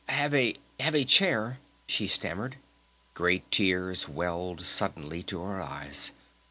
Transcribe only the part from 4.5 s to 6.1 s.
suddenly to her eyes.